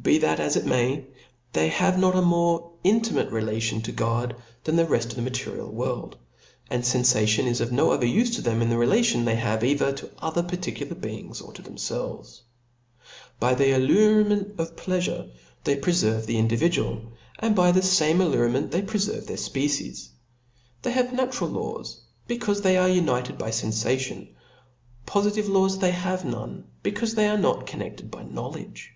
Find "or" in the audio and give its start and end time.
11.40-11.52